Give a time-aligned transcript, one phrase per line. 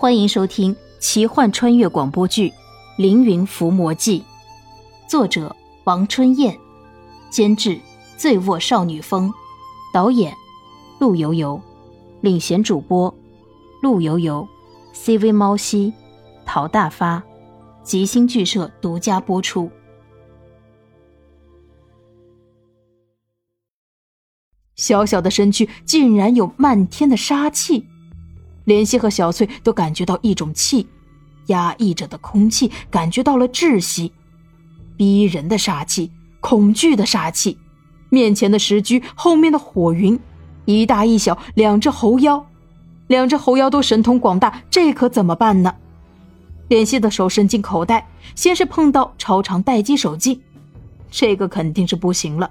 [0.00, 2.50] 欢迎收听奇幻穿越广播剧
[2.98, 4.20] 《凌云伏魔记》，
[5.10, 6.56] 作者王春燕，
[7.30, 7.80] 监制
[8.16, 9.34] 醉卧少女风，
[9.92, 10.32] 导演
[11.00, 11.60] 陆游游，
[12.20, 13.12] 领衔主播
[13.82, 14.46] 陆游游
[14.94, 15.92] ，CV 猫西，
[16.46, 17.20] 陶大发，
[17.82, 19.68] 吉星剧社独家播出。
[24.76, 27.84] 小小的身躯竟然有漫天的杀气。
[28.68, 30.86] 莲希和小翠都感觉到一种气，
[31.46, 34.12] 压抑着的空气感觉到了窒息，
[34.94, 37.56] 逼人的杀气，恐惧的杀气。
[38.10, 40.20] 面前的石居，后面的火云，
[40.66, 42.46] 一大一小两只猴妖，
[43.06, 45.74] 两只猴妖都神通广大，这可怎么办呢？
[46.68, 50.42] 莲希的手伸进口袋，先是碰到超长待机手机，
[51.10, 52.50] 这个肯定是不行了。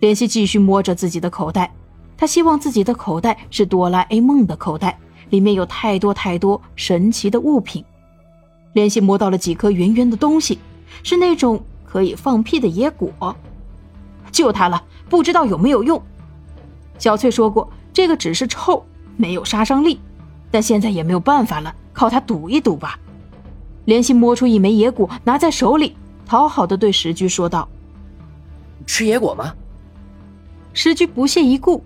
[0.00, 1.72] 莲希继续摸着自己的口袋，
[2.16, 4.98] 他希望自己的口袋是哆啦 A 梦的口袋。
[5.30, 7.84] 里面有太多太多神奇的物品，
[8.72, 10.58] 联系摸到了几颗圆圆的东西，
[11.02, 13.36] 是那种可以放屁的野果。
[14.30, 16.00] 就它了，不知道有没有用。
[16.98, 18.84] 小翠说过，这个只是臭，
[19.16, 20.00] 没有杀伤力，
[20.50, 22.98] 但现在也没有办法了，靠它赌一赌吧。
[23.86, 27.68] 联系摸出一枚野果，拿在手里，讨好的对石居说道
[28.86, 29.54] ：“吃野果吗？”
[30.74, 31.82] 石居不屑一顾，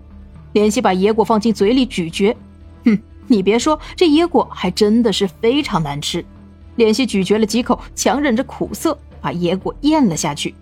[0.51, 2.37] 联系把野果放进嘴里咀嚼，哼。
[3.27, 6.23] 你别说，这野果还真的是非常难吃。
[6.75, 10.53] 莲希咀嚼了几口，强忍着苦涩，把野果咽了下去。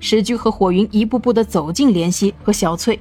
[0.00, 3.00] 石居和火云一步步的走近莲希和小翠。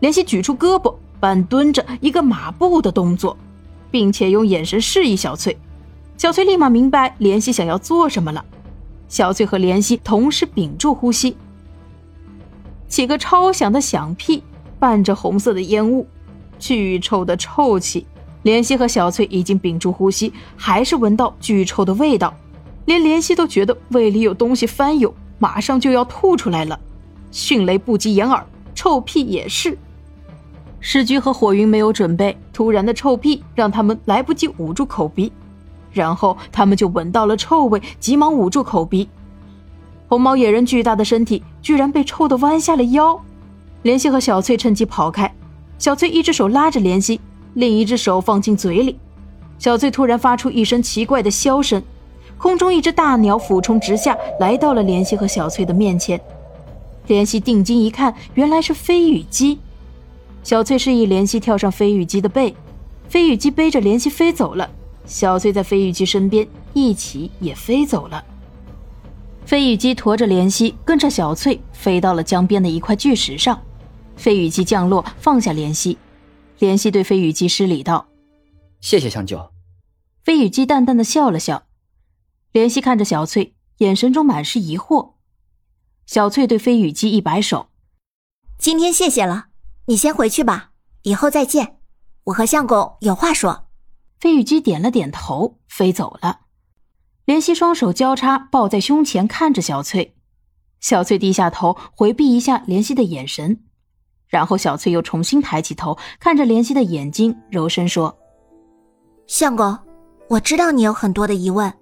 [0.00, 3.36] 莲希举出胳膊，半蹲着一个马步的动作，
[3.90, 5.56] 并且用眼神示意小翠。
[6.16, 8.44] 小翠立马明白莲希想要做什么了。
[9.08, 11.36] 小翠和莲希同时屏住呼吸，
[12.88, 14.42] 几个超响的响屁，
[14.80, 16.08] 伴着红色的烟雾，
[16.58, 18.06] 巨臭的臭气。
[18.46, 22.32] 莲希和小翠已经屏住呼吸，还是闻到巨臭的味道，
[22.84, 26.78] 连莲希都觉得胃里有东西翻涌，马上就要吐出来了。
[27.32, 29.76] 迅雷不及掩耳，臭屁也是。
[30.78, 35.32] 世居和火云没有准备，突然的臭屁让他们来不及捂住口鼻，
[35.90, 39.08] 然后他们就闻到了臭味，急忙捂住口鼻。
[40.06, 43.20] 红毛野人巨大的身体居然被臭得弯下了腰。
[43.82, 45.34] 莲希和小翠趁机跑开，
[45.80, 47.20] 小翠一只手拉着莲希。
[47.56, 48.98] 另一只手放进嘴里，
[49.58, 51.82] 小翠突然发出一声奇怪的箫声，
[52.36, 56.20] 空中一只大鸟俯冲直下，来到了莲希和小翠的面前。
[57.06, 59.58] 莲希定睛一看，原来是飞羽鸡。
[60.42, 62.54] 小翠示意莲希跳上飞羽鸡的背，
[63.08, 64.68] 飞羽鸡背着莲希飞走了。
[65.06, 68.22] 小翠在飞羽鸡身边一起也飞走了。
[69.46, 73.58] 飞羽鸡驮着莲希，跟着小翠飞到了江边的一块巨石上。
[74.14, 75.96] 飞羽鸡降落，放下莲希。
[76.58, 78.08] 莲希对飞羽姬施礼道
[78.80, 79.52] ：“谢谢相救。”
[80.24, 81.66] 飞羽姬淡淡的笑了笑。
[82.52, 85.12] 怜惜看着小翠，眼神中满是疑惑。
[86.06, 87.68] 小翠对飞羽姬一摆手
[88.58, 89.48] ：“今天谢谢了，
[89.86, 90.70] 你先回去吧，
[91.02, 91.76] 以后再见。
[92.24, 93.64] 我和相公有话说。”
[94.18, 96.40] 飞羽姬点了点头，飞走了。
[97.26, 100.16] 怜惜双手交叉抱在胸前，看着小翠。
[100.80, 103.65] 小翠低下头，回避一下怜惜的眼神。
[104.28, 108.16] 然后小翠又重新抬起头，看着莲希的眼睛，柔声说
[109.26, 109.78] ：“相公，
[110.28, 111.72] 我知道你有很多的疑问，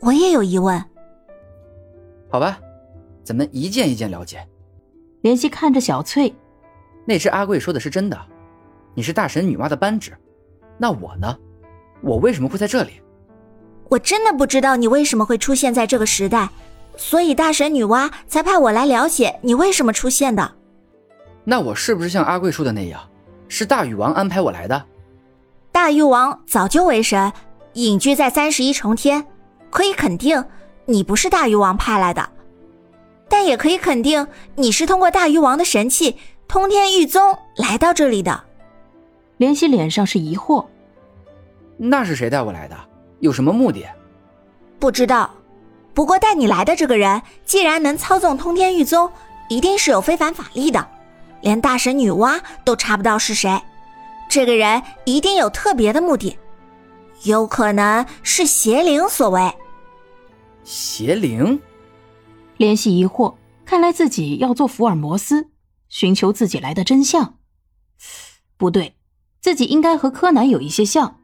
[0.00, 0.82] 我也有疑问。
[2.28, 2.58] 好吧，
[3.22, 4.46] 咱们一件一件了解。”
[5.22, 6.34] 莲希看着小翠
[7.06, 8.20] ：“那只阿贵说的是真的，
[8.94, 10.16] 你是大神女娲的扳指，
[10.78, 11.38] 那我呢？
[12.02, 13.00] 我为什么会在这里？
[13.88, 16.48] 我真的不知道你为什么会出现在这个时代，
[16.96, 20.52] 所以大神女娲才派我来了解你为什么出现的。”
[21.44, 23.00] 那我是不是像阿贵说的那样，
[23.48, 24.84] 是大禹王安排我来的？
[25.72, 27.32] 大禹王早就为神，
[27.74, 29.26] 隐居在三十一重天，
[29.70, 30.44] 可以肯定
[30.84, 32.28] 你不是大禹王派来的，
[33.28, 36.16] 但也可以肯定你是通过大禹王的神器
[36.46, 38.44] 通天玉宗来到这里的。
[39.38, 40.66] 莲希脸上是疑惑，
[41.76, 42.76] 那是谁带我来的？
[43.18, 43.84] 有什么目的？
[44.78, 45.30] 不知道。
[45.94, 49.10] 不过带你来的这个人，既然能操纵通天玉宗，
[49.48, 50.86] 一定是有非凡法力的。
[51.42, 53.60] 连大神女娲都查不到是谁，
[54.30, 56.38] 这个人一定有特别的目的，
[57.24, 59.52] 有可能是邪灵所为。
[60.64, 61.60] 邪灵？
[62.56, 63.34] 联系疑惑，
[63.64, 65.48] 看来自己要做福尔摩斯，
[65.88, 67.34] 寻求自己来的真相。
[68.56, 68.94] 不对，
[69.40, 71.18] 自己应该和柯南有一些像。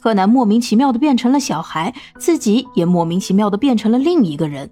[0.00, 4.70] 柯南莫名其妙的变成了小孩，自己也莫名其妙的变成了另一个人。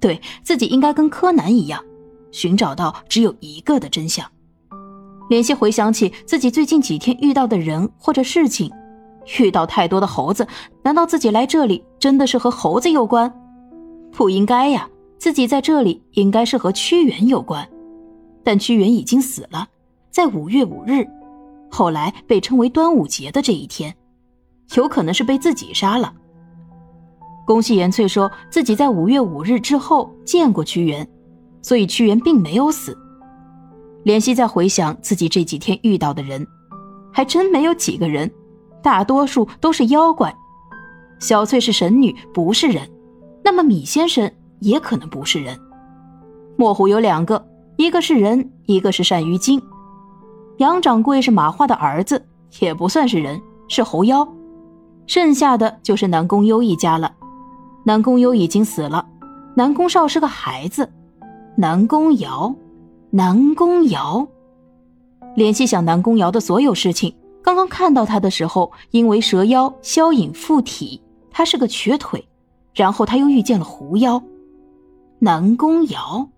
[0.00, 1.84] 对自己应该跟柯南一样。
[2.30, 4.26] 寻找到只有一个的真相。
[5.28, 8.70] 莲希回想起自己最近几天遇到的人或者事情，
[9.40, 10.46] 遇到太多的猴子，
[10.82, 13.32] 难道自己来这里真的是和猴子有关？
[14.12, 14.88] 不应该呀，
[15.18, 17.68] 自己在这里应该是和屈原有关。
[18.44, 19.66] 但屈原已经死了，
[20.10, 21.04] 在五月五日，
[21.68, 23.92] 后来被称为端午节的这一天，
[24.76, 26.14] 有可能是被自己杀了。
[27.44, 31.06] 宫西延翠说自己在五月五日之后见过屈原，
[31.66, 32.96] 所以屈原并没有死。
[34.04, 36.46] 怜惜在回想自己这几天遇到的人，
[37.12, 38.30] 还真没有几个人，
[38.80, 40.32] 大多数都是妖怪。
[41.18, 42.88] 小翠是神女，不是人，
[43.42, 44.30] 那么米先生
[44.60, 45.58] 也可能不是人。
[46.56, 47.44] 莫虎有两个，
[47.78, 49.60] 一个是人，一个是鳝鱼精。
[50.58, 52.24] 杨掌柜是马化的儿子，
[52.60, 54.26] 也不算是人，是猴妖。
[55.08, 57.12] 剩下的就是南宫幽一家了。
[57.84, 59.04] 南宫幽已经死了，
[59.56, 60.88] 南宫少是个孩子，
[61.58, 62.54] 南宫瑶，
[63.08, 64.28] 南宫瑶。
[65.34, 71.00] 联系想南宫瑶的所有事情，刚刚看到他的时候，因为蛇妖萧影附体，
[71.30, 72.28] 他是个瘸腿，
[72.74, 74.22] 然后他又遇见了狐妖，
[75.18, 76.28] 南宫瑶，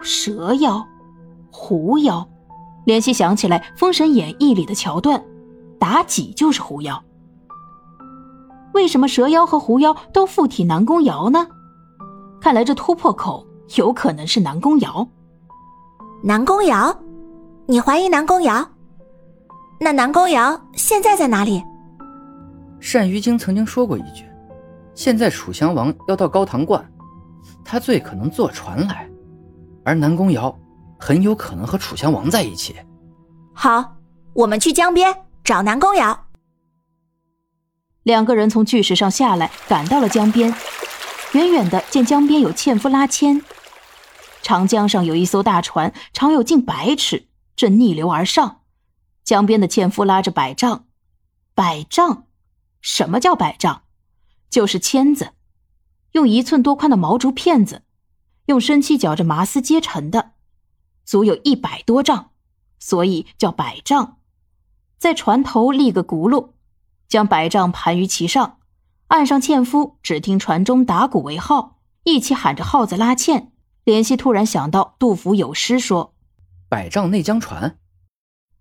[0.00, 0.84] 蛇妖，
[1.52, 2.28] 狐妖。
[2.86, 5.22] 联系想起来《封神演义》里的桥段，
[5.78, 7.00] 妲己就是狐妖。
[8.72, 11.46] 为什么蛇妖和狐妖都附体南宫瑶呢？
[12.40, 13.46] 看来这突破口
[13.76, 15.06] 有可能是南宫瑶。
[16.22, 16.96] 南宫瑶，
[17.66, 18.66] 你怀疑南宫瑶？
[19.80, 21.62] 那南宫瑶现在在哪里？
[22.92, 24.24] 单于京曾经说过一句
[24.94, 26.84] ：“现在楚襄王要到高唐观，
[27.64, 29.08] 他最可能坐船来，
[29.84, 30.56] 而南宫瑶
[30.98, 32.76] 很有可能和楚襄王在一起。”
[33.52, 33.96] 好，
[34.32, 36.26] 我们去江边找南宫瑶。
[38.02, 40.54] 两个人从巨石上下来，赶到了江边。
[41.32, 43.42] 远远的见江边有纤夫拉纤，
[44.44, 48.60] 长江上有一艘大船，长有近百尺，正逆流而上。
[49.24, 50.84] 江边的纤夫拉着百丈，
[51.54, 52.26] 百丈，
[52.82, 53.84] 什么叫百丈？
[54.50, 55.30] 就是签子，
[56.12, 57.84] 用一寸多宽的毛竹片子，
[58.44, 60.32] 用生漆绞着麻丝接成的，
[61.06, 62.32] 足有一百多丈，
[62.78, 64.18] 所以叫百丈。
[64.98, 66.50] 在船头立个轱辘。
[67.06, 68.58] 将百丈盘于其上，
[69.06, 73.53] 岸上纤夫只听船中打鼓为号，一起喊着号子拉纤。
[73.84, 76.14] 怜惜突然想到杜甫有诗说
[76.68, 77.78] ：“百丈内江船。”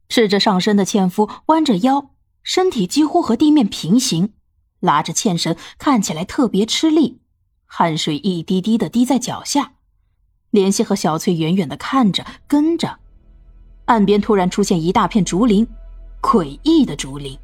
[0.10, 2.12] 赤着上身的纤夫弯着腰，
[2.44, 4.34] 身体几乎和地面平行，
[4.80, 7.22] 拉着纤绳，看起来特别吃力，
[7.66, 9.74] 汗水一滴滴的滴在脚下。
[10.52, 13.00] 怜惜和小翠远远的看着，跟着。
[13.86, 15.68] 岸边突然出现一大片竹林，
[16.22, 17.38] 诡异的竹林。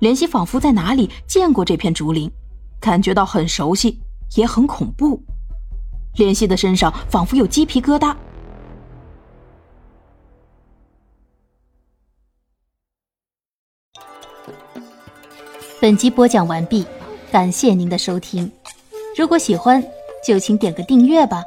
[0.00, 2.30] 怜惜仿佛在哪里见过这片竹林，
[2.80, 4.00] 感觉到很熟悉，
[4.36, 5.22] 也很恐怖。
[6.16, 8.14] 怜惜的身上仿佛有鸡皮疙瘩。
[15.80, 16.84] 本集播讲完毕，
[17.30, 18.50] 感谢您的收听。
[19.16, 19.82] 如果喜欢，
[20.26, 21.44] 就请点个订阅吧。